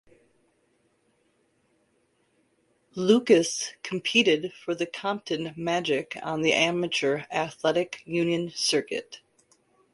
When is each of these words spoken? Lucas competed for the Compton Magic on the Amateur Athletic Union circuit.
Lucas 2.95 3.73
competed 3.83 4.51
for 4.51 4.73
the 4.73 4.87
Compton 4.87 5.53
Magic 5.55 6.17
on 6.23 6.41
the 6.41 6.53
Amateur 6.53 7.19
Athletic 7.31 8.01
Union 8.07 8.49
circuit. 8.49 9.21